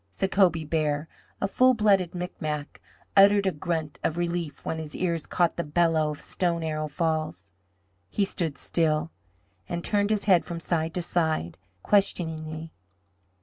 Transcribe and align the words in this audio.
Sacobie 0.09 0.65
Bear, 0.67 1.07
a 1.39 1.47
full 1.47 1.75
blooded 1.75 2.15
Micmac, 2.15 2.81
uttered 3.15 3.45
a 3.45 3.51
grunt 3.51 3.99
of 4.03 4.17
relief 4.17 4.65
when 4.65 4.79
his 4.79 4.95
ears 4.95 5.27
caught 5.27 5.57
the 5.57 5.63
bellow 5.63 6.09
of 6.09 6.21
Stone 6.21 6.63
Arrow 6.63 6.87
Falls. 6.87 7.51
He 8.09 8.25
stood 8.25 8.57
still, 8.57 9.11
and 9.69 9.83
turned 9.83 10.09
his 10.09 10.23
head 10.23 10.43
from 10.43 10.59
side 10.59 10.95
to 10.95 11.03
side, 11.03 11.59
questioningly. 11.83 12.73